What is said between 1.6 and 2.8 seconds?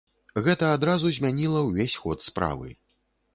ўвесь ход справы.